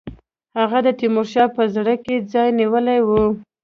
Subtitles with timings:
[0.57, 3.23] هغه د تیمورشاه په زړه کې ځای نیولی وو.